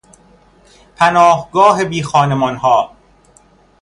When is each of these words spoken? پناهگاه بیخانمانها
پناهگاه 0.95 1.83
بیخانمانها 1.85 2.91